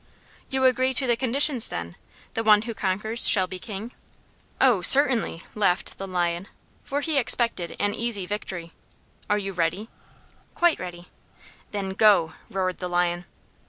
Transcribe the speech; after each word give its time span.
"You 0.49 0.65
agree 0.65 0.95
to 0.95 1.05
the 1.05 1.15
conditions, 1.15 1.67
then? 1.67 1.95
The 2.33 2.43
one 2.43 2.63
who 2.63 2.73
conquers 2.73 3.27
shall 3.27 3.45
be 3.45 3.59
King?" 3.59 3.91
"Oh, 4.59 4.81
certainly," 4.81 5.43
laughed 5.53 5.99
the 5.99 6.07
Lion, 6.07 6.47
for 6.83 7.01
he 7.01 7.19
expected 7.19 7.75
an 7.79 7.93
easy 7.93 8.25
victory. 8.25 8.71
"Are 9.29 9.37
you 9.37 9.51
ready?" 9.53 9.89
"Quite 10.55 10.79
ready." 10.79 11.07
"Then 11.69 11.91
GO!" 11.91 12.33
roared 12.49 12.79
the 12.79 12.89
Lion. 12.89 13.25